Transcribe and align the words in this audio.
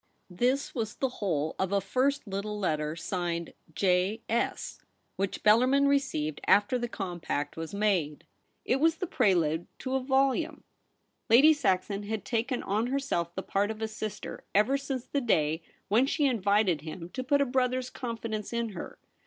This 0.31 0.73
was 0.73 0.95
the 0.95 1.09
whole 1.19 1.55
of 1.59 1.71
a 1.71 1.79
first 1.79 2.25
little 2.25 2.57
letter 2.57 2.95
signed' 2.95 3.53
J. 3.85 4.23
S.' 4.27 4.79
which 5.15 5.43
Bellarmin 5.43 5.87
received 5.87 6.41
after 6.47 6.79
the 6.79 6.87
compact 6.87 7.55
was 7.55 7.71
made. 7.75 8.25
It 8.65 8.79
was 8.79 8.95
the 8.95 9.05
prelude 9.05 9.67
to 9.77 9.93
a 9.93 9.99
volume. 9.99 10.63
Lady 11.29 11.53
Saxon 11.53 12.01
had 12.01 12.25
taken 12.25 12.63
on 12.63 12.87
her 12.87 12.97
self 12.97 13.35
the 13.35 13.43
part 13.43 13.69
of 13.69 13.79
a 13.79 13.87
sister 13.87 14.43
ever 14.55 14.75
since 14.75 15.05
the 15.05 15.21
day 15.21 15.61
when 15.87 16.07
she 16.07 16.25
invited 16.25 16.81
him 16.81 17.09
to 17.09 17.23
put 17.23 17.39
a 17.39 17.45
brother's 17.45 17.91
con 17.91 18.17
fidence 18.17 18.51
in 18.51 18.69
her. 18.69 18.97